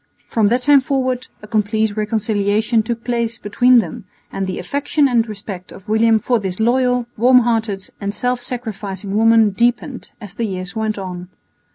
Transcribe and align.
From 0.25 0.47
that 0.47 0.63
time 0.63 0.81
forward 0.81 1.27
a 1.43 1.47
complete 1.47 1.95
reconciliation 1.95 2.81
took 2.81 3.03
place 3.03 3.37
between 3.37 3.77
them, 3.77 4.05
and 4.31 4.47
the 4.47 4.57
affection 4.57 5.07
and 5.07 5.29
respect 5.29 5.71
of 5.71 5.89
William 5.89 6.17
for 6.17 6.39
this 6.39 6.59
loyal, 6.59 7.05
warm 7.17 7.41
hearted 7.41 7.87
and 8.01 8.11
self 8.11 8.41
sacrificing 8.41 9.15
woman 9.15 9.51
deepened 9.51 10.09
as 10.19 10.33
the 10.33 10.45
years 10.45 10.75
went 10.75 10.97
on. 10.97 11.29